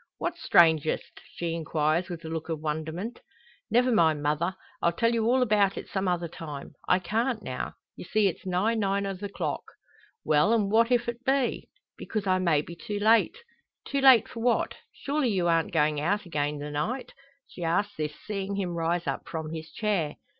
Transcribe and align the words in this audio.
"What's 0.17 0.41
strangest?" 0.41 1.21
she 1.35 1.53
inquires 1.53 2.09
with 2.09 2.25
a 2.25 2.27
look 2.27 2.49
of 2.49 2.59
wonderment. 2.59 3.19
"Never 3.69 3.91
mind, 3.91 4.23
mother! 4.23 4.55
I'll 4.81 4.91
tell 4.91 5.13
you 5.13 5.27
all 5.27 5.43
about 5.43 5.77
it 5.77 5.87
some 5.87 6.07
other 6.07 6.27
time. 6.27 6.73
I 6.87 6.97
can't 6.97 7.43
now; 7.43 7.75
you 7.95 8.03
see 8.05 8.25
it's 8.25 8.43
nigh 8.43 8.73
nine 8.73 9.05
o' 9.05 9.13
the 9.13 9.29
clock." 9.29 9.61
"Well; 10.25 10.55
an' 10.55 10.71
what 10.71 10.89
if't 10.91 11.07
be?" 11.23 11.69
"Because 11.99 12.25
I 12.25 12.39
may 12.39 12.63
be 12.63 12.75
too 12.75 12.97
late." 12.99 13.37
"Too 13.87 14.01
late 14.01 14.27
for 14.27 14.39
what? 14.39 14.73
Surely 14.91 15.29
you 15.29 15.47
arn't 15.47 15.71
goin' 15.71 15.99
out 15.99 16.25
again 16.25 16.57
the 16.57 16.71
night?" 16.71 17.13
She 17.47 17.63
asks 17.63 17.93
this, 17.95 18.15
seeing 18.25 18.55
him 18.55 18.73
rise 18.73 19.05
up 19.05 19.27
from 19.29 19.51
his 19.51 19.69
chair. 19.71 20.15